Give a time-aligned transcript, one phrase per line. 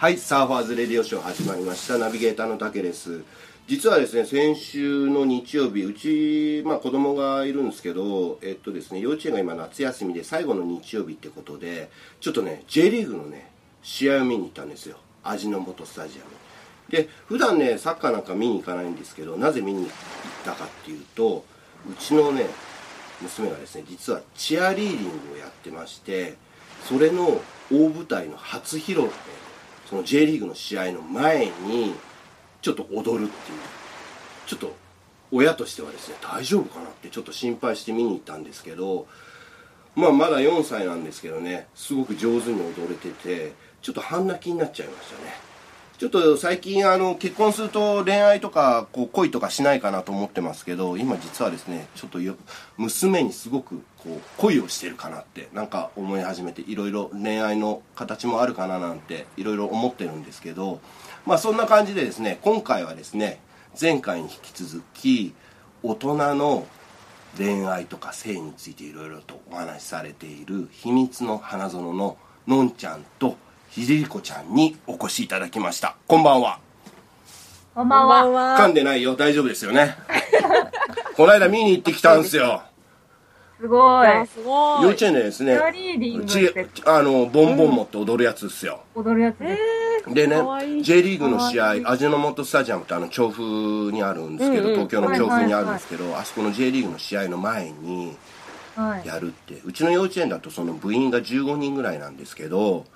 [0.00, 1.98] はい、サーファーズレディオショー始まりました。
[1.98, 3.20] ナビゲーターの竹です。
[3.66, 13.50] 実はですね、先週の日曜日、うち、まあ子供がいるんですけど、えっとですね、幼稚園が今夏休みで最後の日曜日ってことで、ちょっとね、J リーグのね、
[13.82, 14.96] 試合を見に行ったんですよ。
[15.22, 16.30] 味の素スタジアム。
[16.88, 19.92] で、普段ね、サッカーなんか見に行かないんですけど、なぜ見に行っ
[20.46, 21.44] たかっていうと、
[21.86, 22.46] うちのね、
[23.20, 26.38] 娘がですね、実はチアリーディングをやってまして、
[26.88, 29.10] それの大舞台の初披露で、
[29.90, 31.94] その J リーグの試合の前に
[32.62, 33.58] ちょっと踊るっていう。
[34.50, 34.74] ちょっと
[35.30, 39.06] 親としてはですね大丈夫かなってちょっと心配して見に行ったんですけど
[39.94, 45.34] まあまだ4歳なんですけどねすごく上手に踊れててちょっと半泣きになっちゃいましたね。
[45.98, 52.36] ちょっと最近あの結婚すると恋愛とかこう恋とかしないかなと思ってますけど今実はですねちょっとよ
[52.78, 60.80] 娘にすごくこう恋をしてるかなってなんか思い始めていろいろ恋愛の形もあるかななんていろいろ思ってるんですけど
[61.26, 63.40] まあそんな感じでですね今回はですね
[63.80, 65.34] 前回に引き続き
[65.82, 66.66] 大人の
[67.36, 73.36] 恋愛とか性についていろいろとお話しされている秘密の花園ののんちゃんと
[73.68, 75.96] ひじりこちゃんにお越しいただきました。
[76.08, 76.58] こんばんは。
[77.72, 78.56] こんばんは。
[78.58, 79.14] 噛んでないよ。
[79.14, 79.96] 大丈夫ですよね。
[81.16, 82.62] この間見に行ってきたんですよ
[83.60, 84.08] すごい。
[84.08, 84.82] やすごい。
[84.82, 85.54] 幼稚園でですね。
[85.54, 86.66] チアリーディングちって。
[86.86, 89.38] あのボンボン持って踊るやつですよ、踊るやつ。
[90.14, 90.36] でね
[90.82, 94.74] J リーグの試合味の素スタジアムってあの調布にあるんですけど、うんうん。
[94.88, 98.16] 東京の調布にあるんですけど、あそこの J リーグの試合の前に
[98.76, 99.06] はい。
[99.06, 99.60] やるって。
[99.64, 102.86] うちの幼稚園だとその部員が15人ぐらいなんですけど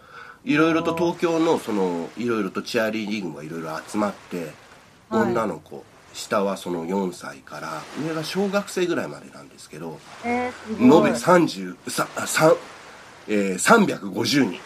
[0.44, 4.52] いろいろと東京のそのいろいろとチアリーディングがいろいろ集まって、
[5.10, 5.32] はい。
[5.32, 11.10] 女の子下はその4歳から上が小学生ぐらいまでなんですけどえー、す延べごい。
[11.10, 12.54] 30ささ
[13.28, 14.60] えー、350人。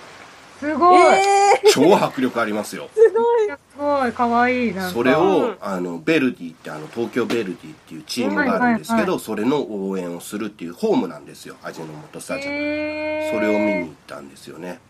[0.59, 1.03] すごい。
[1.03, 2.91] え超迫力ありますよ。
[2.93, 3.49] ー、 すごい。
[3.49, 4.75] すごい、かわいい。
[4.75, 14.81] なそれを、うんあのベルディってあの東京ベルディっていうチームがあるんですけど、はいはいはそれの応援をするっていうホームなんですよ味の素スタジアム、えー、それを見に行ったんですよね。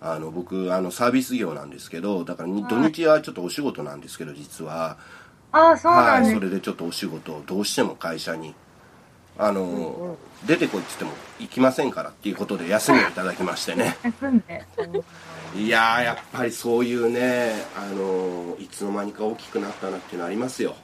[0.00, 4.96] あの僕あのサービス業なんですけどだからにはい土日はちょっとお仕事なんですけど実は
[5.52, 6.34] あ、そうなはいんです。
[6.34, 8.54] それでちょっとお仕事をどうしても会社に
[9.38, 10.16] あの、
[10.46, 14.64] 出てこいって言っても行きませんからっていうことで休みをいただきましてね 休んで。
[15.56, 20.76] いやーやっぱりそういうねあのいつの間にか大きくなったなっていうのありますよ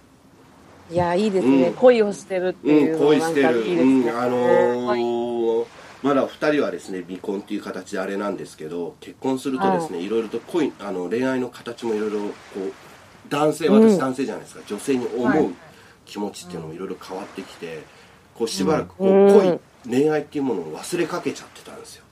[0.91, 1.69] いや、いいですね。
[1.69, 4.11] うん恋をしてるっていううん、の恋してる、なんかいいですね。
[4.11, 5.65] うん、あのー
[6.05, 12.27] まだ2人はですね未婚っていう形であれなんですけど結婚するとですね、い、ろいろと恋あの恋愛の形もいろいろこ
[12.59, 12.73] う
[13.35, 13.99] 男性私うん。
[13.99, 15.47] 男性じゃないですか、女性に思はい。
[15.47, 15.55] う
[16.07, 17.83] 気持ちっていうのもいろいろ変わってきて
[18.35, 19.41] こうしばらくこう、うん。
[19.87, 22.05] 恋恋愛っていうものを忘れかけちゃってたんですよ。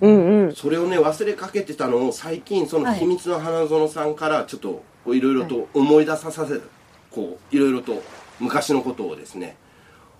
[0.00, 0.54] うんうん。
[0.54, 2.98] それをね忘れかけてたのを最近そのはい。
[2.98, 6.62] 秘密の花園さんからちょっとこういろいろと思い出させる
[7.10, 8.02] こういろいろと
[8.40, 9.56] 昔のことをですね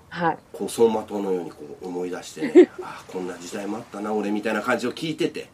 [0.09, 0.39] はい。
[0.53, 5.51] こう走馬灯のようにこう思い出してね ああこんな時代もあったな俺みたいな感じを聞いてて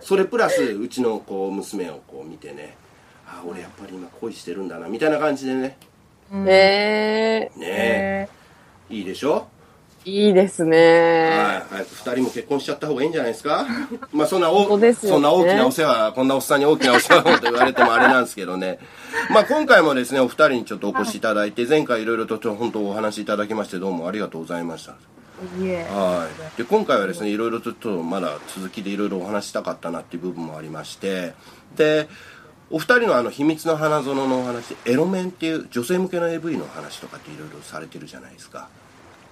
[0.00, 2.76] それプラスうちのこう娘をこう見てね
[3.32, 5.76] ああ俺やっぱり今恋してるんだなみたいな感じでね。
[6.32, 6.44] うん。
[6.48, 8.28] えねえ。
[8.90, 9.46] えいいでしょ？
[10.04, 11.62] ー、いいですはいね。
[11.70, 13.66] 早く2人も結婚しちゃった方がいいんじゃないですか？
[14.12, 15.14] まあそんなお本当ですよね。
[15.14, 18.78] そんな大きなお世話こんなおっさんに大きなお世話と言われてもあれなんですけどね。
[19.30, 22.04] まあ今回もですねお二人にちょっとお越しいただいて前回い。
[22.04, 24.92] ろいろとちょ本当お話しいただきましてどうもありがとうございました。
[25.60, 25.86] いえ。
[25.90, 31.34] はい、で今回はですねいろいろとちょっとまだ続きでいろいろお話ししたかったなっていう部分もありまして。
[31.76, 32.08] で
[32.72, 38.68] お二人のあの秘密の花園のお話エロメンっていう女性向けの AV の話とかっていろいろされてるじゃないですか。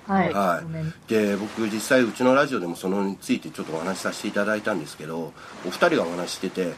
[0.06, 0.32] はい。
[0.32, 1.10] はい。
[1.10, 5.32] で僕実際うちのラジオでもそのについてちょっとお話しさせていただいたんですけど
[5.66, 6.74] お二人がお話ししてて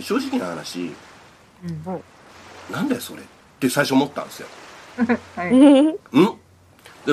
[0.00, 0.92] 正直な話
[1.64, 1.92] うん。
[1.92, 2.02] はい。
[2.72, 3.24] なんだよそれっ
[3.60, 4.48] て最初思ったんですよ。
[5.36, 5.50] はい。
[5.52, 5.94] うん？
[7.06, 7.12] で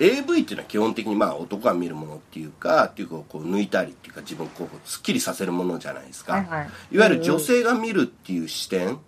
[0.00, 6.70] AV っていうのは基本的にまあ男が見るものっていうかっていうかこう抜いたりっていうか自分をこうすっきりさせるものじゃないですか、はいはい。
[6.92, 8.98] いわゆる女性が見るっていう視点、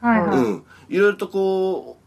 [0.00, 0.38] はいはい。
[0.38, 1.98] うんいろいろとこ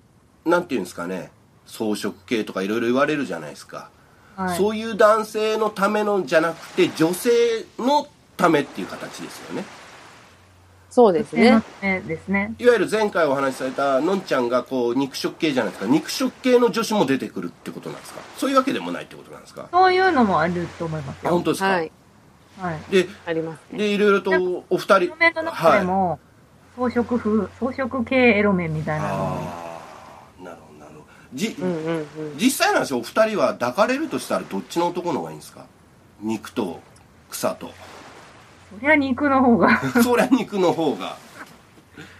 [0.46, 1.32] うなんていうんですかね
[1.66, 3.90] 装飾系とかいろいろ言われるじゃないですか、
[4.36, 4.58] はい。
[4.58, 7.30] そういう男性のためのじゃなくて女性
[7.78, 9.64] のためっていう形ですよね
[10.98, 11.62] そうですね。
[11.84, 12.02] ね。
[12.08, 12.56] ですね。
[12.58, 18.22] いわゆる前回お話しされたのんちゃんがこう肉食系じゃないですか肉食系の女子も出てくるってことなんですか？
[18.36, 19.70] そういうわけでもないってことなんですか？
[19.72, 21.30] そういうのもあると思いますよ。
[21.30, 21.92] あ本当ですか、はい。
[22.60, 22.80] はい。
[22.90, 23.78] でありますね。
[23.78, 24.32] でいろいろと
[24.72, 26.20] お二人エロメンの中でも、
[26.76, 29.82] 装飾風、装飾系エロメンみたいなのをあ
[30.42, 31.06] あなるほどなるほど
[31.36, 32.08] じ、うんうんうん。
[32.38, 35.68] 実際の話お二人は抱かれるとしたらどっちの男の方がいいんですか？
[36.22, 36.82] 肉と
[37.30, 37.72] 草と
[38.70, 39.82] そりゃ肉の方が。
[40.04, 41.16] そりゃ肉の方が。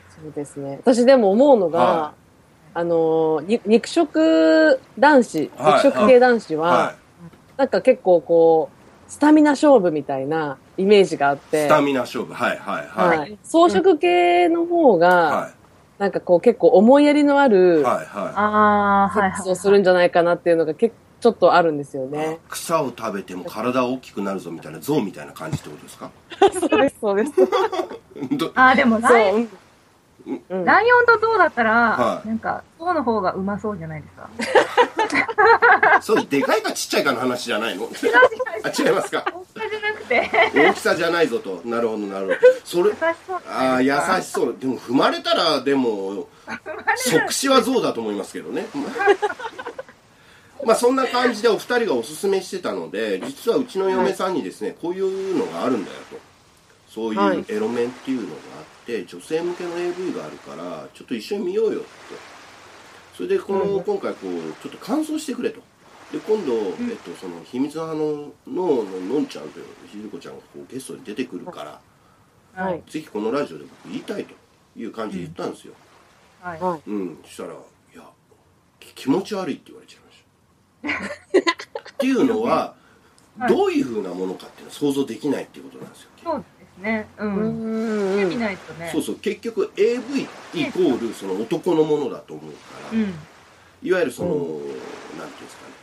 [0.10, 0.78] そうですね。
[0.82, 2.14] 私でも思うのが、は
[2.74, 5.74] あの、に肉食男子、はい。
[5.74, 6.94] 肉食系男子は、は
[7.58, 12.34] なんか結構こう、スタミナ勝負みたいなイメージがあっいて、スタミナ勝負。
[12.34, 13.34] はいはいははい。
[13.34, 13.38] い。
[13.44, 15.50] 草食系の方が、は
[15.98, 18.06] なんかこう結構思いやりのあいる、はいはい。
[18.36, 22.40] ああ、はいをするんじゃないかなっていうのが結構ちょっとあるんですよね。
[22.50, 26.12] 草を食べても体大きくなるぞみたいな象みたいな感じってことですか？
[26.70, 27.32] そうです、そうです。
[28.38, 29.48] どああ、でもライ、そう。
[30.50, 30.66] うん。
[30.66, 32.28] ライオンとゾウだったら、はい。
[32.28, 34.30] なんか、ゾウの方がうまそうじゃないですか？
[36.02, 37.86] そうでかいかちっちゃいかの話じゃないの？
[37.86, 37.88] 違
[38.64, 39.24] あ違いますか？
[39.34, 40.30] 大きさじゃなくて、
[40.70, 41.62] 大きさじゃないぞと。
[41.66, 42.38] なるほどなるほど。
[42.64, 43.40] それ優しそう。
[43.50, 43.92] ああ優。
[44.22, 44.56] しそう。
[44.60, 46.28] でも踏まれたらでも
[46.98, 48.68] 即死は象だと思いますけどね
[50.68, 56.18] まあそんな感じでお二人がおすすめしてたので実はうちの嫁さんにですね、こういうのがあるんだよと
[56.90, 58.36] そうはいいうエロメンっていうのがあ
[58.84, 61.88] って女性向けの AV があるからちょっと一緒に見ようよって
[63.16, 65.62] それでこの、うん今回こうちょっと感想してくれと
[66.12, 71.82] で今度、えっと、その秘密の派ののののんちゃんというひるこちゃんがこうゲストに出てくるか
[72.56, 72.84] ら、はい。
[72.88, 74.34] ぜひこのラジオで僕言いたいと
[74.80, 75.74] いう感じで言ったんですよ。
[76.42, 76.60] はい。
[76.62, 76.82] はい。
[76.88, 77.56] うん、そしたら、い
[77.94, 78.04] や、
[78.80, 80.07] き気持ち悪いって言われちゃいました。
[80.84, 82.78] っていうのは、はい
[83.48, 86.10] どういうふうなものかっていうのは想像できないっていうことなんですよ。
[86.24, 87.08] そうですね。
[87.20, 87.24] う。
[87.24, 88.16] うんん。
[88.16, 88.90] 見てみないとね。
[88.92, 90.28] そうそう、結局 AV イ
[90.72, 92.58] コールその男のものだと思うか
[92.92, 93.14] ら、うん。
[93.84, 95.74] いわゆるその、うなんていうんですかね、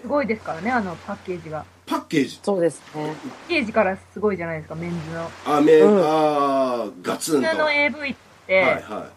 [0.00, 1.66] すごいですからね、あのパッケージが。
[1.84, 2.84] パッケージ、そうですね。
[2.94, 3.14] パッ
[3.48, 5.30] ケージからすごいじゃないですか、メンズの。
[5.44, 7.46] あ、め、うんガツンと。
[7.48, 8.16] 普通のはい AV っ
[8.46, 9.10] て、は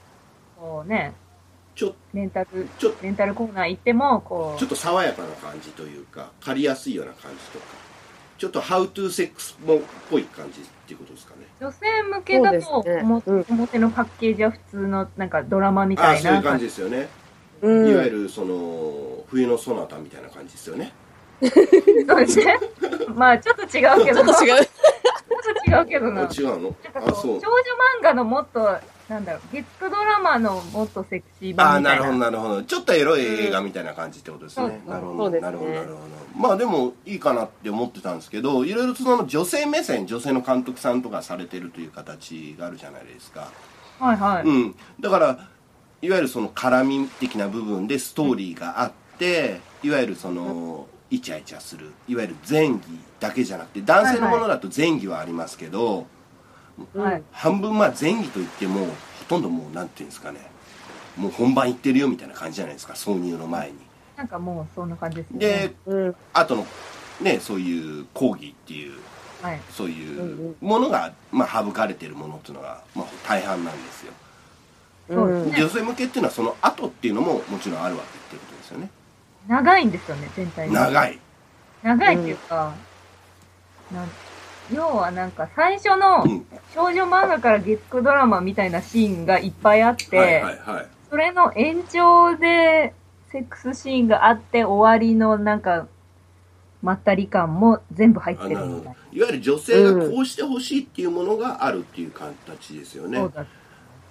[0.58, 1.29] こうね、い。
[1.80, 7.66] ちょ、レンタル、ちょ、レンタルコーナー行っても、こちょっと爽やかな感じというか、借りやすいような感じとか、
[8.38, 9.80] ちょっとハウトゥーセックスもっ
[10.12, 11.46] ぽい感じっていうことですかね。
[11.62, 11.86] う、女性
[12.18, 16.30] 向けだと、そうですね表うん表のパッケージは普通の、なんかドラマみたいな。
[16.30, 17.08] そういう感じですよね。
[17.62, 17.90] うん。
[17.90, 20.92] いわゆるその冬のソナタみたいな感じですよね。
[21.42, 22.60] そうですね。
[23.16, 24.66] まあ、ちょっと違うけど、ちょっと違う。
[24.66, 24.68] ちょっ
[25.66, 26.22] と違うけどあな。
[26.24, 26.76] 違うの？
[26.94, 28.78] あそう少女漫画のもっと、
[29.10, 32.04] なんだろう、月9ドラマのもっとセクシーああ版みたいな。
[32.04, 32.64] なるほどなるほど。
[32.64, 34.92] ちょっとエロい映画みたいな感じってことですね、うん。
[34.92, 35.40] なるほど、ね。
[35.40, 36.00] なるほどなるほど。
[36.38, 43.52] まあでもいいかなって思ってたんですけどいろいろとその女性目線女性の監督さんとかされてるという形があるじゃないですか。
[44.00, 44.44] はいはい。
[44.44, 44.76] うん。
[45.00, 45.40] だから
[46.02, 51.92] いわゆるその絡み的な部分でストーリーがあっていわゆるそのイチャイチャする。
[52.08, 52.80] いわゆる前儀
[53.20, 56.06] だけじゃなくて男性のものだと前儀はありますけど、はい。
[57.32, 58.92] 半分まあ前儀といってもほ
[59.28, 60.40] とんどもうなんていうんですかね
[61.18, 63.76] もう本番行ってるよみたいな感じじゃないですか挿入の前に
[64.18, 65.40] なんかもうそんな感じですね。
[65.40, 66.16] で、うん。
[66.34, 66.68] 後の
[67.22, 69.00] ねそういう講義っていう
[69.42, 69.62] はい。
[69.72, 74.12] そういうものが、まあ、省かれてるものっていうのが、まあ、大半なんですよ
[75.08, 78.90] そうですね女性向けっていうのはその後っていうのももちろんあるわけっていうことですよね
[79.48, 80.70] 長いんですよね、全体。
[80.70, 81.20] 長い
[81.82, 82.74] 長いっていうか、
[83.92, 84.10] なん
[84.74, 92.94] 要はなんか最初のうん少女漫画から月9ドラマみたいなシーンがいっぱいあって、はいはいはいそれの延長で
[93.32, 95.88] セックスシーンがあって終わりのなんか、
[96.84, 103.24] まったり感も全部入ってるみたいいわゆる女性がこうしてほしいっていうものがあるっていう形ですよね、な。
[103.24, 103.46] そうだ。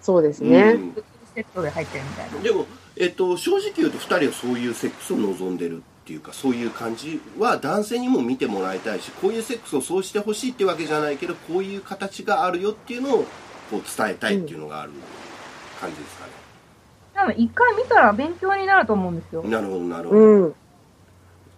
[0.01, 0.73] そうですね。
[0.73, 2.41] うんセットで入ってるみたいな。
[2.41, 13.25] でも、えっと、正直言うと2人はそういうセックスを望んでるっていうかそういう感じは男性にも見てもらいたいしこういうセックスをそうしてほしいってわけじゃないけどこういう形があるよっていうのを
[13.71, 14.93] こう伝えたいっていうのがある
[15.79, 16.33] 感じですかね、
[17.15, 19.43] 多分一回見たら勉強になると思うんですよ。
[19.43, 20.55] なるほどなるほど、うん。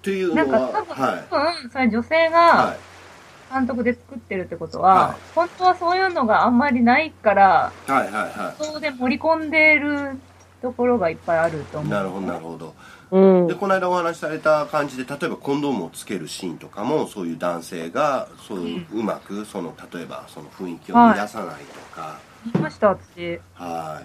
[0.03, 1.25] というなんのはか多分、はい
[1.71, 3.55] それ女性はがい。
[3.55, 5.17] 監督で作ってるってことは、はい。
[5.35, 10.19] 本当はそういうのがあんまりないから、はいはいはそうで盛り込んでる
[10.61, 11.89] ところがいっぱいあると思う。
[11.89, 12.75] いなるほどなるほど
[13.11, 13.55] うんで。
[13.55, 18.61] この間お話しされた感じで例えばコンドームをつけるシーンとかもそういう男性がそう
[18.93, 22.19] うまくその例えばその雰囲気を乱さないとか、
[22.55, 23.41] 見ました、私。
[23.55, 24.03] は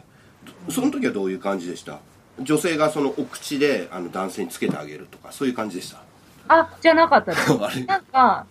[0.68, 0.72] い。
[0.72, 2.00] その時はどういう感じでした？
[2.40, 6.00] 女性がそのお口であの男性につけてあげるとか、そういう感じでした？
[6.48, 7.50] あ、じゃなかったです。
[7.88, 8.46] なんか、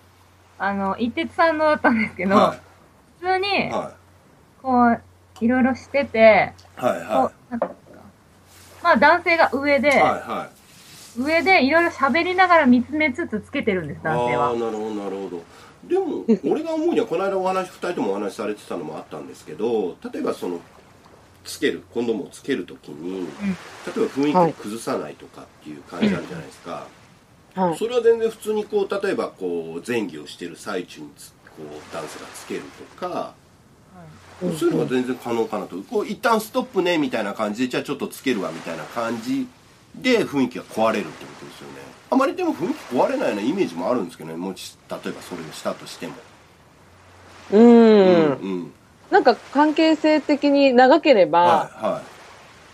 [0.58, 2.56] あの、一徹さんのだったんですけど、は
[3.20, 3.92] 普通にい。、は
[4.62, 5.00] こう、
[5.40, 6.80] いろいろしてて、い。
[6.84, 7.60] はいこはい
[8.84, 9.90] まあ男性が上で、い。
[9.92, 10.50] はいは
[11.16, 14.00] 上でいろいろ喋りながら見つめつつつけてるんです、い。
[14.02, 14.58] 男性はああー、。
[14.58, 15.42] なるほど、なるほど。
[15.84, 20.60] でも、 俺が思うには、この間お話、二人ともお話しされてたのもあったんですけど、例えばその、
[21.44, 23.20] つける、コンドームをつけるときに、
[23.86, 26.86] 例えば雰囲気を崩さないとかっていう感じあるじゃないですか。
[27.54, 27.78] はい。
[27.78, 31.32] それは全然普通にこう例えばこう前儀をしてる最中につう
[31.92, 32.62] 男性がつける
[32.98, 33.43] とか、うん
[34.40, 35.76] そういうのが全然可能かなと。
[35.82, 39.46] こう一旦ストップねみたいな感じでじゃあちょっとつけるわみたいな感じ
[39.94, 41.74] で雰囲気が壊れるってことですよね。
[42.10, 44.36] あまりでも雰囲気壊れないようなイメージもあるんですけどね。
[44.36, 46.14] もし例えばそれをしたとしても。
[47.52, 47.62] うん。
[47.62, 48.72] うん
[49.10, 52.02] なんか関係性的に長ければ、はいはい。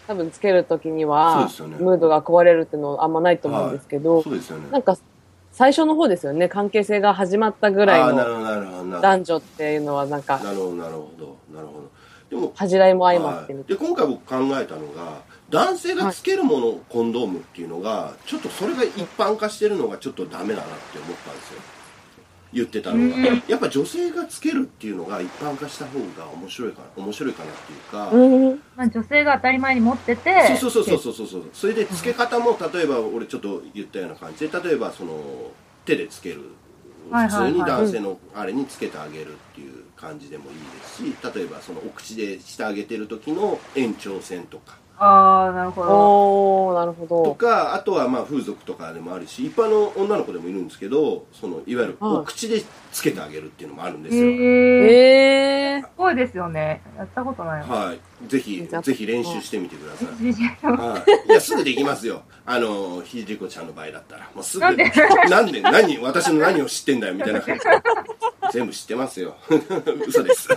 [0.07, 1.85] 多分つけるときには、そうですよね。
[1.85, 4.71] ムードが壊れるっていうのはあんまないと思うんですけど、そうですよね。
[4.71, 4.97] なんか
[5.53, 11.91] 最初の方ですよね、関係性が始まったぐらいの男女っていうのはなんか、なるほどなるほどなるほど
[12.31, 21.61] でも恥じらいも相まってみはい、で今回僕考えたのが男性がつけるもの、コンドームっていうのがちょっとそれが一般化してるのがちょっとダメだなって思ったんですよ
[22.53, 23.43] 言ってたのが、うん。
[23.47, 28.63] やっぱ女性がつけるっていうのが一般化した方が面白いかな面白いかなっていうか、うん。
[28.77, 31.45] まあ、女性が当たり前に持ってて、そうそうそうそうそうそう。
[31.53, 35.21] それでつけ方も例えば俺ちょっと言ったような感じで例えばその
[35.85, 36.43] 手でつける。
[37.11, 45.91] 普通に男性のあれにつけてあげるっていう感じでもいいですし例えばそのお口でしてあげてる時の延長線とかああ、なるほど。
[45.93, 47.35] おー、なるほとど。
[47.35, 54.35] かあとはまあ風俗とかでもあるし一般の女の子でもいるんですけどそのいわゆるはいお口でつけてあげるっていうのもあるんですよ、へ
[54.79, 55.77] え。
[55.77, 55.89] えーす。
[55.97, 56.83] ごいですよね。
[56.97, 57.67] やったことないわ。
[57.67, 60.07] はいぜひぜひ練習してみてください。
[60.67, 62.23] ははい、いやすぐできますよ。
[62.45, 64.31] あのひじこちゃんの場合だったら。
[64.35, 64.93] もうすぐなんで？
[65.29, 65.63] なんで？
[65.63, 65.99] 何？
[65.99, 67.41] 私の何を知ってんだよみたいな。
[67.41, 67.63] 感じ
[68.53, 69.37] 全部知ってますよ。
[70.07, 70.49] 嘘です。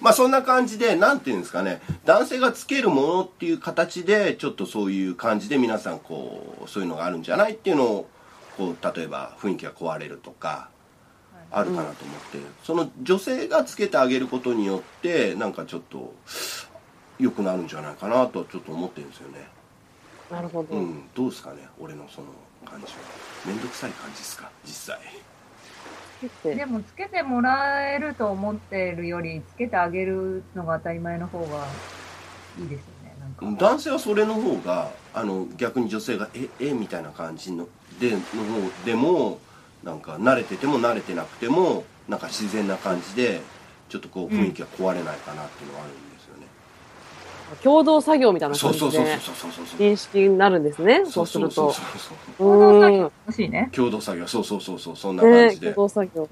[0.00, 1.82] まあそんな感じでなんていうんですかね。
[2.04, 8.08] 男性がつけるものっていう形でちょっとそういう感じで皆さんこうそういうのがあるんじゃないっていうのを
[8.56, 10.68] こう例えば雰囲気が壊れるとか
[11.50, 16.14] あるかなと思って、その女性がつけてあげることによってなんかちょっと
[17.18, 19.46] 良くなるんじゃないかなとちょっと思ってるんですよね
[20.30, 20.74] なるほど。
[20.74, 22.28] うん、どうですかね俺のその
[22.64, 22.92] 感じは
[23.46, 24.98] 面倒くさい感じですか実際
[26.56, 31.66] でも、つけてもらえると思ってるより、つけてあげるのが当たり前の方が
[32.58, 33.14] いいですよね。
[33.20, 33.64] なんか。
[33.66, 37.68] 男性はそれの方があの逆に女性がええみたいな感じの
[38.00, 38.24] での方
[38.84, 39.38] でも
[39.82, 43.40] なんか慣れてても慣れてなくてもなんか自然な感じで
[43.88, 46.13] ちょっとこう雰囲気が壊れないかなっていうのがあるんですよね、
[47.62, 51.02] 共同作業みたいなそう感じでそうそうそうそうそうそう認識になるんですね。
[51.06, 51.54] そうすそうると。
[51.54, 53.12] そうそうそう共同作業うん。
[53.26, 53.70] 欲しいね。
[53.72, 56.28] 共同作業そうそうそうそうそんな感ねじで、共同作業。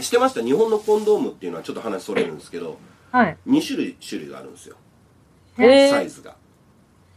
[0.00, 2.78] してました日本のコンドームっていうのはちょっと話それるんですけど
[3.10, 3.36] はい。
[3.48, 4.76] 2種類種類があるんですよ
[5.56, 5.64] サ
[6.02, 6.36] イズが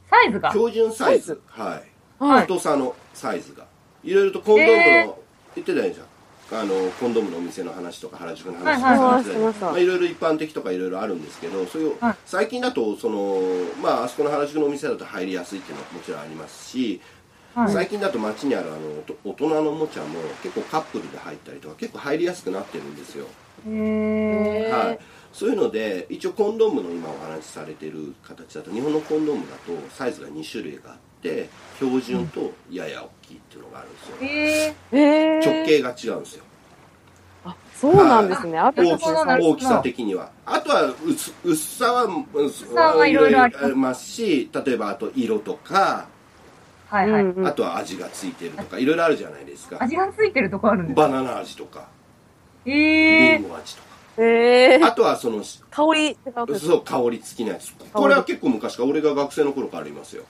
[0.09, 0.51] サイズが？
[0.51, 1.83] 標準サイズサはい
[2.19, 2.41] はい。
[2.41, 3.65] 太さのサイズが
[4.03, 5.13] いろいろとコンドームの、え
[5.55, 6.07] 言ってたじゃん
[6.53, 9.83] あのコンドームのお店の話とか原宿の話とはいはいはい。
[9.83, 12.15] いろいろ一般的とかいろいろあるんですけどそういう、はい。
[12.25, 13.41] 最近だとその
[13.81, 17.01] まああそこの原宿のお店だと入りやすいっていうのはもちろんありますし、
[17.55, 17.71] はい。
[17.71, 18.79] 最近だと街にあるあの
[19.23, 23.27] 大人のおもちゃも結構カップルで入ったりとか結構入りやすくなってるんですよ。
[23.63, 24.99] はい、
[25.31, 31.10] そういうので一応コンドームの今お話しされてる形だと日本のコンドームだとサイズが2種類があって
[31.79, 34.15] 標準とやや大きいっていうのがあるんですよ、
[34.91, 35.45] へー。
[35.45, 36.43] 直径が違うんですよ。
[37.43, 38.59] あ、そうなんですね。
[38.59, 40.31] あ大き大きさ的には。
[40.45, 44.05] あとは薄薄さは薄さはいろいろあります。
[44.11, 46.07] し例えばあと色とか、
[46.87, 47.23] はいはい。
[47.23, 47.47] うんうん。
[47.47, 49.77] あとは味がついてるとかいろいろあるじゃないですか。
[49.79, 51.01] 味がついてるとこあるんですか？
[51.01, 51.87] バナナ味とか
[52.65, 53.39] リえー。
[53.39, 53.87] ンゴ味とか。
[54.17, 54.85] へー。
[54.85, 56.17] あとはその香り
[56.59, 57.73] そう香り付きのやつ。
[57.91, 60.25] これは結構昔から俺が学生の頃からありますよ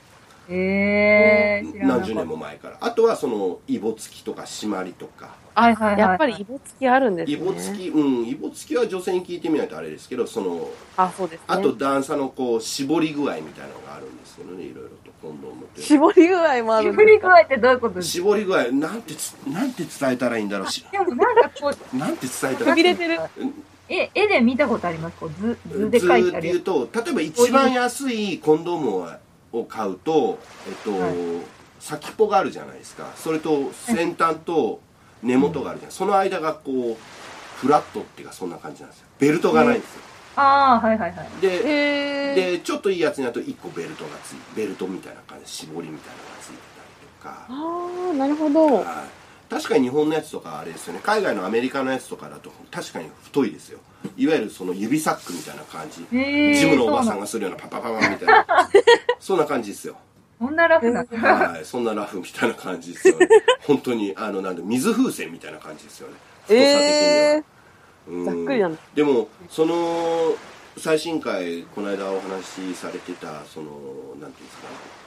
[0.50, 2.78] え何十年も前から。
[2.82, 5.36] あとはそのイボ付きとか締まりとか。
[5.54, 6.00] はいはいはい。
[6.00, 7.34] やっぱりイボ付きあるんですね。
[7.34, 11.46] イボ付きうんイボ付きは女性に聞いてみないとあれですけどそのあ、そうですね。
[11.48, 17.28] あと段差のこう絞り具合みたいなのがあるんですけどねいろいろとコンドームって絞り具合もあるん絞りですか？
[17.28, 18.12] 具合ってどういうことですか？
[18.14, 20.68] 絞り具合なんてつなんて伝えたらいいんだろう。
[20.68, 23.20] しでもなんかこう、 なんて伝えたくらびれてる。
[23.94, 25.18] え、絵で見たことあります？
[25.20, 29.10] こう図、図で図描いてあるやっていうと例えば一番安いコンドームを
[29.52, 31.16] を買うとえっと、はい
[31.82, 34.80] 先っぽがあるじゃないですかそれと先端と
[35.24, 36.98] 根元があるじゃん、その間がこう
[37.58, 40.02] フラットっていうかそんな感じなんですよベルトがないんですよ、
[40.36, 40.40] つ。
[40.40, 41.28] ああ、はいはいはい。
[41.42, 42.36] で。
[42.36, 46.58] でちょっといいやつになると1個ベルトがついベルトみたいな感じ絞りみたいなのがついて
[47.20, 48.76] たりとかあー、なるほど。
[48.76, 49.21] はい
[49.52, 51.02] 確かに日本のやつとかあれですよね。
[51.04, 53.80] 海外のアメリカのやつとかだと確かに太いですよ。
[54.16, 56.08] いわゆるその指サックみたいな感じ。
[56.10, 58.48] ジムのおばさんがするようなパパパパみたいな。
[59.20, 59.98] そんな感じですよ。
[60.40, 61.04] そんなラフな。
[61.04, 61.66] はい。
[61.66, 63.28] そんなラフみたいな感じですよね。
[63.68, 66.14] 本当にあのなんで水風船みたいな感じですよね。
[66.44, 67.44] 太さ的には、え
[68.26, 68.68] ざっくりな。
[68.70, 68.82] んだ。
[68.96, 70.34] でもその
[70.78, 73.68] 最新回この間お話しされてたその
[74.22, 75.01] なんていうんですか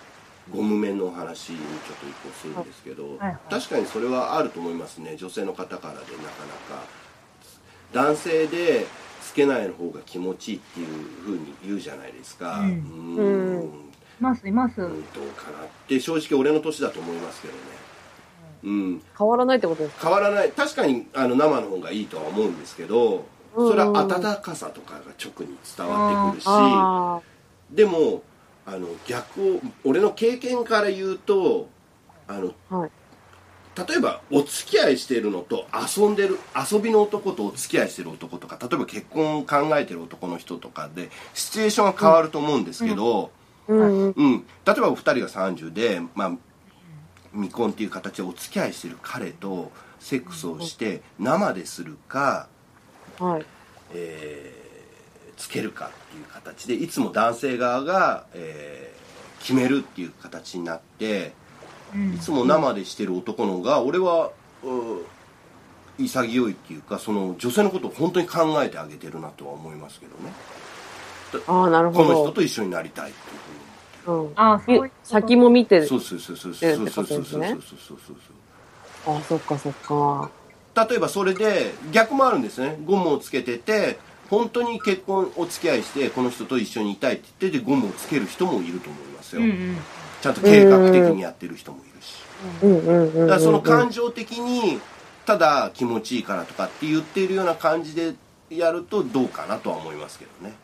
[0.52, 3.38] ゴム面のお話にちょっと移行するんですけど、はいはい。
[3.50, 5.16] 確かにそれはあると思いますね。
[5.16, 6.82] 女性の方からでなかなか。
[7.92, 8.86] 男性で
[9.22, 10.86] つけないの方が気持ちいいっていう
[11.22, 12.60] ふうに言うじゃないですか。
[12.60, 13.16] うん。
[13.16, 13.60] ん。
[13.60, 13.70] う
[14.20, 14.80] ます、います。
[14.80, 15.98] うんどうかなって。
[16.00, 17.60] 正直俺の年だと思いますけどね。
[18.64, 19.02] うん。
[19.16, 20.08] 変わらないってことですか？
[20.08, 20.50] 変わらない。
[20.52, 24.08] 確かにあの生の方がいいとは思うんですけどそれは温
[24.42, 27.20] かさとかが直に伝わってくるしあ
[27.70, 28.22] でも
[28.66, 31.68] あの逆を俺の経験から言うと
[32.26, 32.76] あのあ。
[32.76, 32.90] はい。
[33.76, 43.32] 例えばお付き合いしてるのと遊んでる遊びの男とお付き合いしてる男とか例えば結婚を考えてる男の人とかでシチュエーションが変わると思うんですけど、
[43.66, 44.10] うんうん。
[44.10, 46.32] うん例えばお二人が30で、まあ、
[47.32, 52.48] 未婚っていう形でお付き合いしてる彼とセックスをして生でするか、
[53.18, 53.46] はい。
[53.92, 54.63] えー
[55.36, 58.94] つけるかっていう形でいつも男性側が、えー
[59.44, 61.32] 決めるっていう形になって。
[61.94, 64.30] うんいつも生でしてる男の方が俺は、
[64.64, 65.00] うん
[65.98, 70.32] 潔いっていうかその女性のことを本当に考えてあげてるなとは思いますけどね
[71.46, 72.14] ああ、なるこほど。
[72.14, 74.32] の人と一緒になりたいっていううん。
[74.34, 75.86] あそう先も見てる。
[75.86, 77.98] ふうにそうそうそうそうそうそうそうそうそうそう
[79.06, 80.30] そうあ、そっかそっか。
[80.88, 83.98] 例えばそれで逆もあるんですねゴムをつけてて
[84.30, 89.76] 本当に結婚お付き合いしてこの人と一緒にいたいって言ってでゴムをつける人もいると思いますよ、うんうん。
[90.22, 92.14] ちゃんと計画的にやってる人もいるし、
[92.62, 93.26] うんうん。
[93.26, 94.80] だからその感情的に
[95.26, 98.14] ただ気持ちいいからとかって言っているような感じで
[98.50, 100.54] やるとどうかなとは思いますけどね。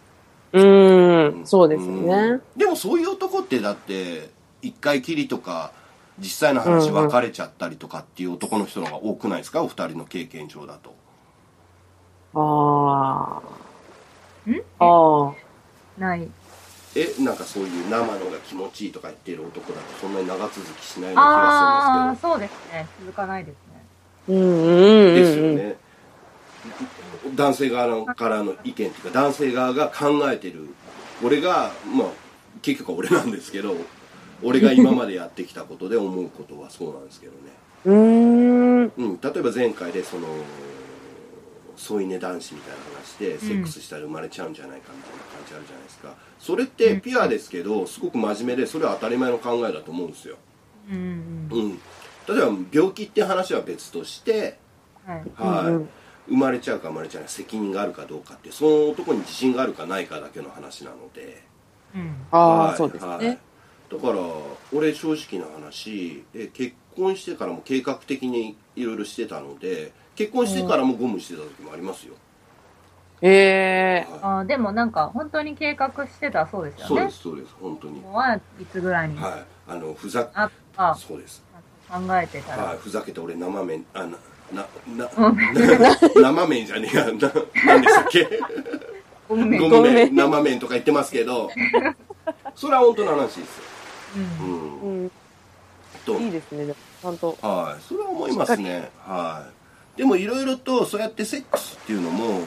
[0.53, 2.07] うーん、そうですようん。
[2.07, 2.41] ね。
[2.57, 4.31] でもそういう男ってだって
[4.63, 5.73] 一回きりとか
[6.19, 9.63] 実際の話別れちゃったりとかっていう男の人の方が多くないですか？
[9.63, 10.95] お二人の経験上だと
[12.35, 13.41] あ
[14.47, 14.55] ん？
[14.79, 14.85] あ。
[14.85, 15.35] ああ。
[16.01, 16.29] ない。
[16.97, 22.87] えなんかそういう生のが気持ちいいとか言ってる男だとそんなに長続きしないような気ああ、がするんそうですね。
[23.01, 23.61] 続かないですね。
[24.29, 24.45] うんうん
[25.09, 25.15] うん。
[25.15, 25.77] ですけどですよね
[27.37, 30.67] 男性側のからの意見っていうか男性側が考えてる
[31.25, 32.09] 俺がまあ
[32.63, 33.75] 結局は俺なんですけど
[34.43, 37.39] 俺が今までやってきたことで思うことはそうなんですけどね
[37.87, 38.93] うーん。
[38.97, 40.27] うん、例えば前回でその
[41.81, 46.15] 添い寝男子みたいな話でセックスしたら生まれちゃうんじゃないかみたいな感じあるじゃないですか。
[46.39, 50.37] それってピュアですけどすごく真面目でそれは当たり前の考えだと思うんですよ、
[50.91, 51.59] うんうん。
[51.59, 51.71] うん、
[52.29, 54.59] 例えば病気って話は別として、
[55.07, 55.25] はい。
[55.35, 55.67] はい。
[55.69, 55.89] うんうん。
[56.29, 61.43] 生まれちゃうか生まれちゃうか責任があるかどうかってその男に自信があるかないかだけの話なので。
[61.95, 62.15] うん。
[62.31, 62.77] ああ、はい。
[62.77, 63.25] そうですはい。
[63.25, 63.39] ね。
[63.91, 64.19] だから
[64.73, 69.91] 俺正直な話え結婚してからも計画的にいろいろしてたので
[70.21, 72.13] 結婚してからもゴムしてた時もありますよ、
[73.23, 74.13] ええ。
[74.21, 76.89] はあーでもなんか、本当に計画してたそうですい、よね。
[76.89, 78.01] そうですそうです本当に。
[78.01, 79.45] もうはいつぐらいに、はい。
[79.67, 80.95] あのふざああ。
[80.95, 81.43] そうです。
[81.89, 82.77] 考えてたら、はい。
[82.77, 84.19] ふざけて俺生麺あな
[84.53, 85.09] なな
[86.15, 87.05] 生麺じゃねえや。
[87.07, 87.27] ななんで
[87.89, 88.29] したっけ？
[89.27, 89.59] ごめん。
[89.59, 91.51] ごごめん生麺とか言ってますけど。
[92.55, 93.45] それは本当の話ですよ。
[94.17, 94.83] うん。
[94.85, 95.03] うん。
[95.03, 95.11] うん。
[96.05, 96.15] と。
[96.19, 96.75] いいですね。
[97.01, 97.39] ちゃんと。
[97.41, 98.91] はい、それは思いますね。
[98.99, 99.60] はい。
[99.97, 102.41] でもいろいろとそうやってセックスっていうのも、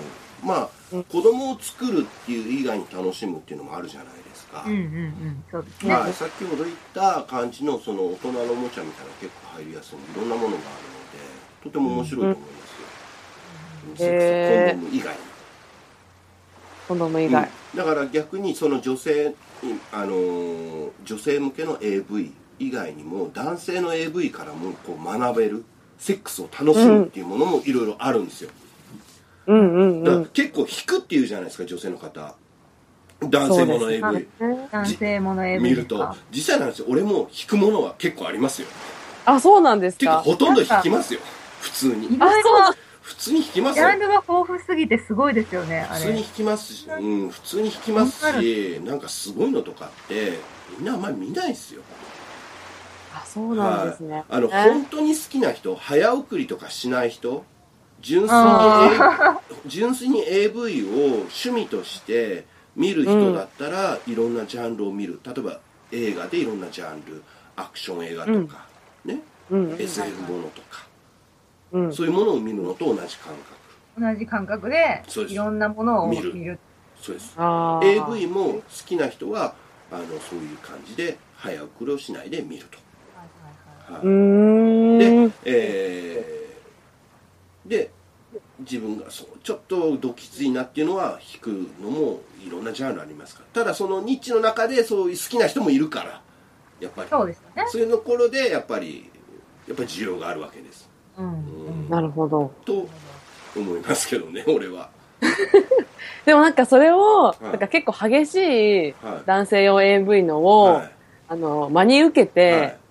[0.43, 4.63] まあ、うん子供を作るっていう以外に楽しむっていうのもあるじゃないですか。
[4.65, 5.43] うんうんうん。
[5.51, 5.93] そうですね。
[5.93, 10.63] はい、先ほど言った感じのその大人のおもちゃみたいなの結構入りやすいいろんなものがあるので、
[11.63, 12.45] とても面白いと思いま
[13.97, 14.07] すよ。
[14.07, 15.19] セックスコンドーム以外に。
[16.87, 17.43] 子供以外。
[17.43, 25.65] うんだから逆にその女性にあのー女性向けの AV 以外にも男性の AV からもこう学べる
[26.03, 28.49] セックスを楽しむっていうものもいろいろあるんですよ、
[29.47, 29.73] うん。
[29.73, 30.25] うんうん。
[30.25, 32.35] 結構引くっていうじゃないですか女性の方。
[33.21, 35.97] 男性ものそうです AV ね男性もの AV 見ると。
[35.97, 36.17] ですか。
[36.31, 38.67] 実際の話俺も引くものは結構ありますよ。
[39.25, 40.17] あ、そうなんですか。
[40.17, 40.17] か。
[40.23, 41.21] ほとんど引きますよ。
[41.61, 42.15] 普通に。
[42.15, 42.49] いろいろ、
[43.01, 43.87] 普通に引きますよ。
[43.87, 45.99] ジャンルが豊富すぎてすごいですよね、あれ。
[45.99, 46.25] 普通に引。
[46.25, 50.39] きますし、うん、普通に引きますしなんかすごいのとかって
[50.77, 51.81] みんなあんまり見ないですよ
[53.23, 54.13] あ、そうなんですね。
[54.13, 57.45] はい、あのね本当に好きな人早送りとかしない人
[58.01, 58.43] 純粋に
[59.65, 65.19] 純粋に AV を趣味として見る人だったら、いろんなジャンルを見る。
[65.23, 65.59] 例えば
[65.91, 67.23] 映画でいろんなジャンル
[67.55, 68.65] アクション映画とか、
[69.05, 69.21] ね？
[69.49, 69.71] うん。
[69.71, 70.85] うん SF ものとか、
[71.71, 71.93] うん。
[71.93, 73.63] そういうものを見るのと同じ感覚。
[73.97, 76.33] 同じ感覚でいろんなものを見見る。
[76.33, 76.59] る。
[77.01, 77.35] そうです。
[77.37, 79.53] AV も好きな人は
[79.91, 82.79] あのそういう感じで早送りをしないで見ると。
[83.95, 86.33] はいでん。、えー
[87.65, 87.91] で
[88.59, 93.63] 自分がそうちょっとドキツいなっていうのは弾くのもいろんなジャンルありますから。
[93.63, 96.21] ただそのニッチの中でそういう好きな人もいるから
[96.79, 97.09] やっぱり。
[97.09, 97.63] そうですよね。
[97.67, 99.09] そういうところでやっぱり
[99.67, 100.89] やっぱり需要があるわけです。
[101.17, 101.25] うん。
[101.25, 101.89] うん。
[101.89, 102.51] なるほど。
[102.65, 102.87] と
[103.55, 104.89] 思いますけどね俺は。
[106.25, 107.43] でもなんかそれを、い。
[107.43, 109.23] なんか結構激しいはい。
[109.25, 110.91] 男性用 AV のを、はい。
[111.29, 112.69] あの、真に受けはい。
[112.69, 112.82] て、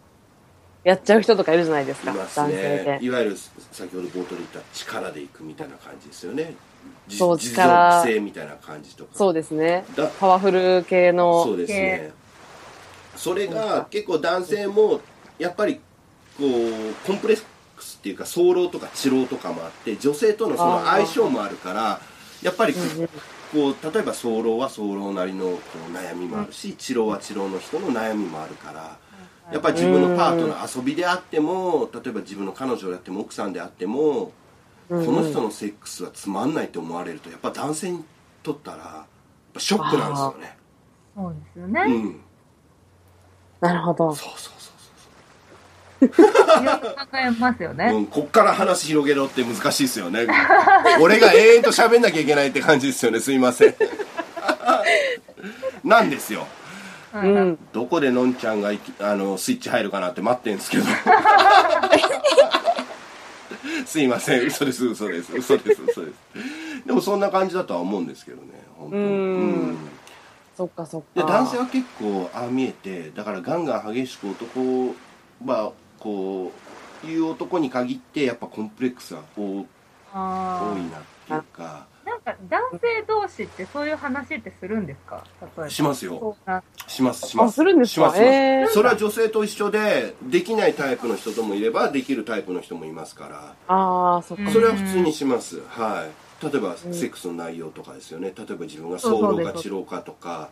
[0.84, 3.04] やっちゃう人とかいるじゃないですか、います男性ねで。
[3.04, 3.36] いわゆる
[3.70, 6.54] 先ほど冒頭で言った力でいくみたいな感じですよね。
[7.06, 8.00] じそう持力。
[8.02, 9.10] 続性みたいな感じとか。
[9.14, 9.84] そうですね。
[9.96, 10.08] だ。
[10.08, 11.44] パワフル系の。
[11.44, 12.12] そうですね。
[13.16, 15.00] それが結構男性も
[15.38, 15.76] やっぱり
[16.38, 17.42] こうコンプレッ
[17.76, 22.00] クスっていうか早漏とか治療とかもあって女性とのその相性もあるから
[22.42, 22.80] やっぱりこ
[23.70, 28.96] う例えば早漏は早漏なりのこう悩みもあるし治療は治療の人の悩みもあるから
[29.50, 34.32] やっぱり自分のパートナー遊びであっても例えば自分の彼女であっても奥さんであっても
[34.88, 38.04] この人のセックスはつまんないと思われるとやっぱ男性に
[38.42, 39.06] とったら
[39.58, 40.56] ショックなんですよね。
[41.14, 41.86] そうですようね。
[41.86, 42.20] ん。
[43.60, 44.14] なるほど。
[44.14, 44.72] そうそうそう
[46.00, 46.26] そ
[46.58, 47.84] ういろいろ考えますよね。
[47.94, 50.26] うん、こっから話広げろって難しいですよね。
[51.00, 53.20] 俺が永遠と喋んなきゃいけないって感じですよね。
[53.20, 53.74] すいません。
[55.84, 56.46] なんですよ
[57.72, 60.84] どこでのんちゃんがいきあのスイッチ入るかなって待ってんですけど。
[63.86, 64.46] すいません。
[64.46, 64.86] 嘘です。
[64.86, 65.34] 嘘です。
[65.36, 65.82] 嘘です。
[65.82, 66.12] 嘘です。
[66.86, 68.48] でもそんな感じだとは思うんですけどね。
[68.78, 69.02] 本当に。
[69.02, 69.06] う
[69.72, 69.76] ん。
[70.56, 71.06] そっかそっか。
[71.14, 74.94] で男性は結構ああ見えてだからガンガン激しく男
[75.44, 76.52] はこ
[77.04, 79.66] ういう男に限ってやっぱコンプレックスが多多い
[80.14, 81.86] あなっていうか。
[81.88, 85.24] ーなんか男性同士ってそういう話ってするんですか？
[85.40, 85.70] 例えば。
[85.70, 86.36] しますよ。
[86.86, 88.30] しますしまあ、すするんですしますします。
[88.30, 88.68] かえー。
[88.68, 93.54] それは女性と一緒でできないタイプの人ともいればできるタイプの人もいますから。
[93.68, 94.44] ああ、そっか。
[94.44, 95.60] うんそれは普通にします。
[95.68, 96.44] はい。
[96.44, 98.32] 例えばセックスの内容とかですよね。
[98.36, 100.50] 例えば自分が早漏か治療かとか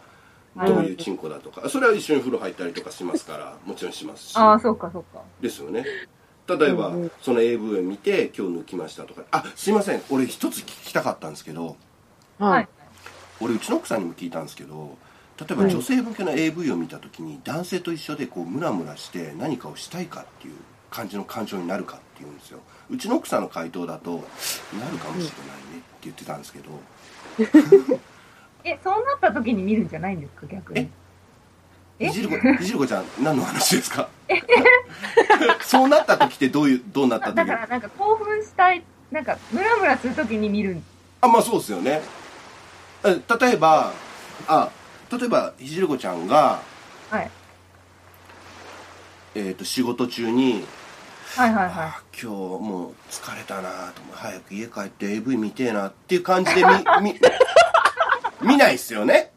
[0.57, 1.69] どういうチンコだとか。
[1.69, 3.57] それは一緒に風呂入ったりとかしますから。
[3.67, 4.37] もちろんしますし。
[4.37, 5.21] ああ、そうかそうか。
[5.41, 5.85] ですよね
[6.59, 11.77] 例えば、その AV を見て今日抜きましたとかあすいません俺一つ聞きたかったんですけど
[12.39, 12.67] ははいい。。
[13.41, 14.97] 俺うちの奥さんにも聞いたんですけど
[15.39, 20.55] 例えば女性向けの AV を見た時に男性と一緒でこうムラムラして何かをしたいかっていう
[20.91, 22.61] 感じの感情になるかっていうんですよ
[22.91, 24.11] うちの奥さんの回答だと
[24.73, 26.71] なるかもしれないねって言ってたんですけど
[28.65, 30.91] え、そうなった時に見るんじゃないんですか逆に？
[32.01, 32.09] え？
[32.09, 34.09] ひじるこひじるこちゃん何の話ですか？
[35.63, 37.37] そうなった時ってどういうどうなった時？
[37.37, 38.83] だからなんか興奮したい、
[39.13, 40.81] なんかムラムラする時に見る。
[41.21, 42.01] あまあそうですよね。
[43.05, 43.93] え例えば
[44.49, 44.69] あ
[45.13, 46.61] 例えばひじるこちゃんが、
[47.11, 47.31] はい。
[49.35, 50.65] えー、と仕事中に
[51.37, 51.73] はいはいはい。
[51.75, 54.17] あー今日もう疲れたなと思う。
[54.17, 56.71] 早く家帰って AV 見てえなっていう感じで見
[57.13, 57.21] 見
[58.43, 59.33] 見ないっすよね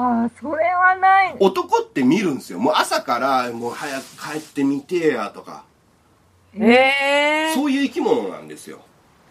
[0.00, 1.36] ああ、それはない。
[1.40, 2.60] 男って見るんですよ。
[2.60, 5.64] もう朝からもう早く帰って見てえやとか。
[6.54, 7.54] ええー。
[7.54, 8.78] そういう生き物なんですよ。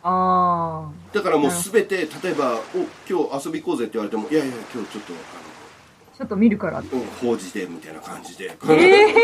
[0.04, 6.80] あだからもう全て例えば「お今日遊び行こうぜ」って言われても「いやいや今日ちょっとあ、ちょっと見るから。
[6.80, 6.86] うん
[7.22, 9.16] 法事で」みたいな感じで、え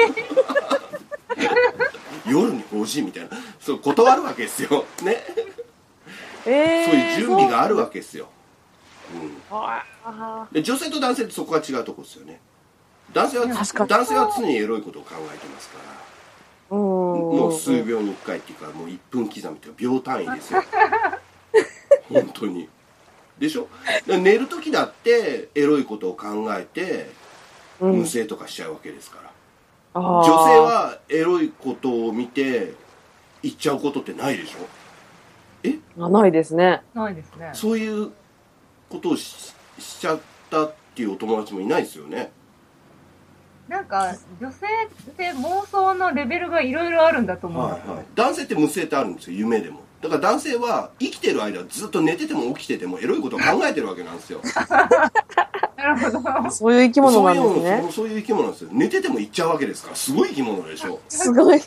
[2.32, 3.30] 夜に法事みたいな。
[3.60, 4.86] そう断るわけですよ。
[5.04, 5.24] ね。
[6.46, 8.28] えー、そういう準備があるわけですよ、
[9.13, 9.38] うん。
[9.52, 12.39] ああで女性と男性ってそこが違うとこですよね。
[13.13, 13.89] 男性は確かに。
[13.89, 15.78] 男性は常にエロいことを考えてますか
[16.69, 16.76] ら。
[16.78, 16.80] うん。
[16.80, 20.63] もう数秒に1回っていうかもう1分刻みというか秒単位ですよ。
[22.12, 22.67] 本当に。
[23.39, 23.67] でしょ？
[24.08, 27.10] で寝る時だってエロいことを考えて
[27.80, 27.91] うん。
[27.99, 29.32] 無声とかしちゃうわけですから、
[29.95, 30.04] あー。
[30.19, 32.73] 女性はエロいことを見て
[33.41, 36.04] 言っちゃうことってないでしょ？
[36.06, 36.82] あないですね。
[36.93, 37.52] ないですね。
[37.54, 38.12] そういう
[38.94, 40.20] ことをししちゃっ
[40.52, 42.32] たっていうお友達もいないですよね。
[43.68, 44.68] なんか、女性
[45.10, 47.72] って妄想のレベルがいろいろあるんだと思う。
[47.72, 47.90] んですよ。
[47.92, 49.80] はいはい、男性って無声ってあるんですよ夢でも。
[50.02, 54.42] だから男性は生きてる間ずっと寝てても起きててもエロいことを考えてるわけなんですよ。
[55.78, 56.52] なるほど。
[56.52, 57.80] そういう生き物ないんですね。
[57.84, 57.92] そう。
[57.94, 58.70] そういう生き物なんですよ。
[58.74, 61.00] 寝てても行っちゃうわけですからすごい生き物でしょ。
[61.08, 61.62] すごい。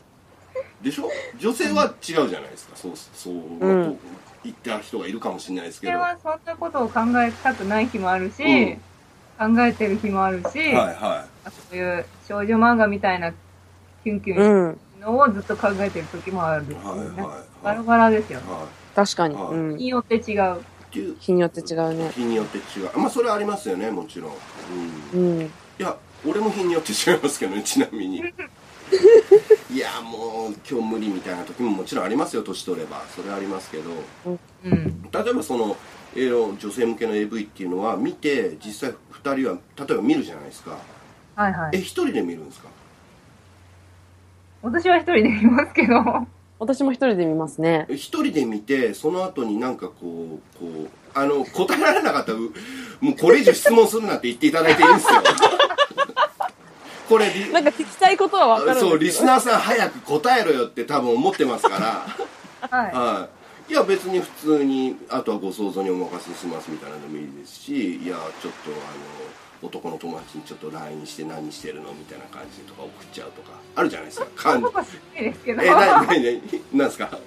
[0.82, 1.10] でしょ？
[1.38, 2.76] 女性は違うじゃないですか。
[2.76, 3.98] そうそう、ん
[4.46, 8.80] 言った人がいるかもしれないですけどははそんなことを考えたくない日もあるし、うん
[9.38, 13.32] 考えてる日もあるし、いはそういう少女漫画みたいな
[14.02, 14.80] キュンキュンうん。
[14.98, 18.50] のをずっと考えてる時もあるし、いはいはいなんかはいバラバラですよね。
[18.50, 19.34] は確かに。
[19.34, 19.84] はいうん日。
[19.84, 20.64] によって違う。
[21.20, 22.10] 日によって違うね。
[22.14, 24.32] 日によって違うまあそれはありますよねもちろん、
[25.14, 25.42] うんうん。
[25.42, 25.94] いや
[26.26, 28.22] 俺も日によって違いますけどねちなみに
[29.70, 33.90] いやもう今日無理みたいな時ももちろんありますよ年取ればそれはありますけど
[34.64, 35.02] うん。
[35.12, 35.76] 例えばその
[36.14, 40.78] エロ女性向けの AV っていうのは見て実際2人は例えば見るじゃないですか
[41.34, 41.70] はいはい。
[41.76, 42.68] え一人で見るんですか？
[44.62, 46.26] 私は一人でいますけど、
[46.58, 47.86] 私も一人で見ますね。
[47.90, 52.52] 一人で見てその後になんかこうこうあの答えられなかったらう
[53.00, 55.22] もうこれ以上質問するなって言っていただいていいんですよ
[57.08, 62.06] これリなんか聞きたいことはわかるそうリスナーさん早く答えろよって多分思ってますから。
[62.68, 62.92] はい。
[62.92, 63.28] は
[63.68, 74.26] い、いや別に普通にあとはご想像にお任せしますみたいなのでもいいですしいやちょっとあの男の友達にちょっと LINE して何してるのみたいな感じとか送っちゃうとかあるじゃないですか。
[74.36, 75.62] 感僕は好きですけど。
[75.62, 77.18] えななななんですか？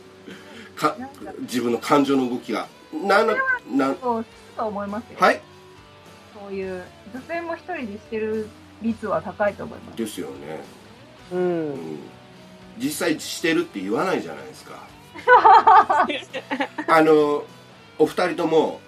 [0.76, 0.96] か
[1.42, 2.68] 自分の感情の動きが。
[2.92, 3.28] なん
[3.78, 4.26] なんそう、
[4.58, 5.18] と思いますよ。
[5.20, 5.42] はい。
[6.34, 8.48] そういう、女性も一人でしてる
[8.82, 9.98] 率は高いと思います。
[9.98, 10.34] ですよね、
[11.32, 11.36] う。
[11.36, 11.74] うん。
[11.74, 12.00] ん、
[12.78, 14.88] 実際してるって言わないじゃないですか。
[16.88, 17.44] あの
[17.98, 18.80] お二人とも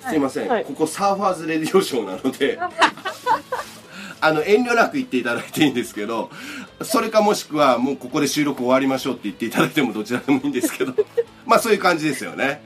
[0.00, 0.64] すいません、はい。
[0.64, 2.58] ここサーファーズレディオショーなので。
[4.20, 6.30] あの遠慮なく言っていただいていいんですけど
[6.80, 10.94] それかもしくはもうここで収録終わりましょうって言っていただいてもどちらでもいいんですけど。
[11.44, 12.62] まあそういう感じですよね。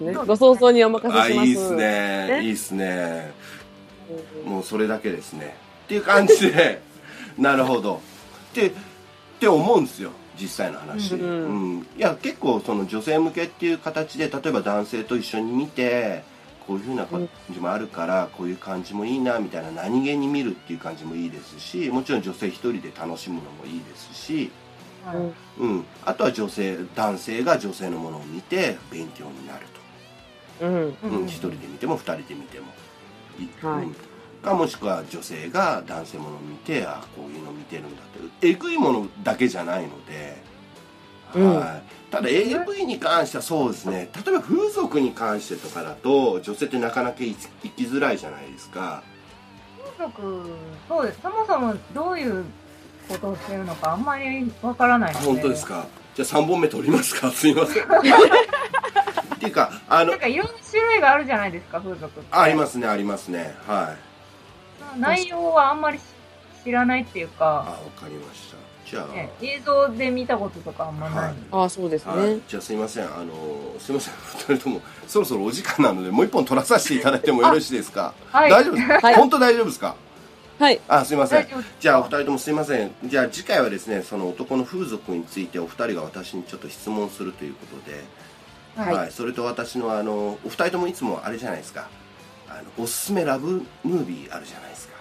[0.00, 0.14] ね。
[0.14, 1.40] ご想像にお任せします。
[1.40, 2.26] あいいっすね。
[2.28, 2.42] ね。
[2.44, 3.32] いいっすね。
[3.32, 3.48] うん
[4.44, 5.56] もうそれだけですね
[5.88, 6.82] っていう感じで。
[7.38, 8.02] なるほど。
[8.50, 8.72] ってっ
[9.40, 10.10] て思うんですよ。
[10.38, 11.86] 実際の話、うんうん。
[11.96, 16.22] いや結構その女性向けっていう形で例えば男性と一緒に見て
[16.66, 24.50] こういう風な感じもあるから、こういう感じもいいなみたいな何気に見るっていう感じもいいですしもちろん女性一人で楽しむのもいいですし、
[25.06, 25.16] はい。
[25.16, 25.32] うん。
[25.60, 29.66] うん、あとは女性男性が女性のものを見て勉強になる
[30.60, 30.66] と。
[30.66, 30.72] うん。
[31.02, 31.20] うん。
[31.22, 32.66] うん一人で見ても二人で見ても
[33.62, 33.84] はい。
[33.84, 33.96] うん
[34.42, 40.42] かもしくは女性が男性ものを見てあこういうの見てるんだってえぐいものだけじゃないので、
[41.34, 41.56] うん。
[41.58, 41.82] はい。
[42.10, 44.08] ただ AV に関してはそうですね。
[44.24, 49.02] 例えば風俗に関してとかだと女性ってなかなか生きづらいじゃないですか。
[49.96, 50.46] 風俗、
[50.88, 51.18] そうです。
[51.22, 52.44] そもそもどういう
[53.08, 55.26] ことをしてるのかあんまりわからないので。
[55.26, 55.86] 本当ですか？
[56.14, 57.30] じゃあ3本目取りますか？
[57.32, 57.84] すいません。
[57.84, 57.86] っ
[59.40, 62.22] ていうかあのなんかいろんな種類があるじゃないですか、風俗。
[62.30, 63.54] ありますねありますね。
[63.66, 64.07] はい
[64.96, 65.98] 内容はあんまり
[66.64, 67.64] 知らないっていうあか、わ
[68.00, 68.56] かりました。
[68.88, 71.24] じゃあ、ね、映像で見たこととかあんまない。
[71.26, 71.34] はい。
[71.52, 72.40] ああ、そうですはいね。
[72.48, 73.04] じゃあすいません。
[73.04, 74.14] あのすいません。
[74.48, 78.14] 二人ともそろそろお時間なのでもう一本取らさせていただいてもよろしいですか？
[78.32, 78.50] はい。
[78.50, 79.14] 大丈夫ですか、はい。
[79.14, 79.94] 本当大丈夫ですか？
[80.58, 80.80] はい。
[80.88, 81.46] あすいません。
[81.78, 82.90] じゃあお二人ともすいません。
[83.04, 88.04] じゃあ次回はですねその男の風俗についてお二人が私にちょっと質問するということで、
[88.74, 88.94] はい。
[89.04, 89.10] はい。
[89.12, 91.88] それと私のあのお二人ともいつもあれじゃないですか
[92.50, 94.94] あのおすすめラブムービーあるじゃないですか。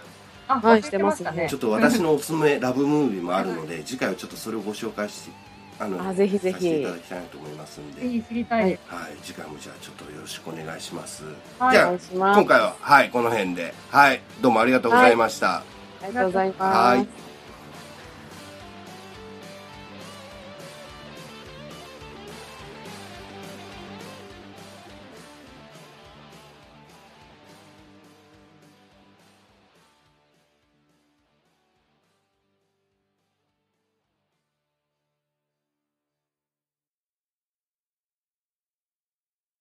[0.50, 1.48] あ、はい忘れてましたね。
[1.50, 5.32] ちょっと私のおすすめラブムービーもあるので次回はちょっとそれをご紹介して
[5.80, 6.54] あのあぜひぜひ。
[6.54, 8.02] させていただきたいなと思いますんで。
[8.02, 8.70] ぜひ知りたい。
[8.70, 8.94] です。
[8.94, 11.24] はい、次回もじゃあちょっとよろしくお願いします。
[11.60, 11.72] はい。
[11.74, 12.40] じゃあお願いします。
[12.40, 13.74] 今回ははいこの辺で。
[13.92, 14.22] はい。
[14.42, 15.58] どうもありがとうございました。
[15.58, 15.64] あ
[16.08, 16.62] りがとうございます。
[16.62, 17.27] はい